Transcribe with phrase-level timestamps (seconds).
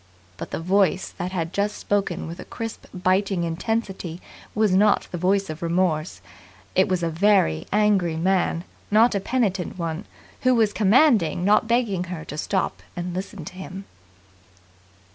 [0.37, 4.19] But the voice that had just spoken with a crisp, biting intensity
[4.55, 6.21] was not the voice of remorse.
[6.73, 10.05] It was a very angry man, not a penitent one,
[10.41, 13.85] who was commanding not begging her to stop and listen to him.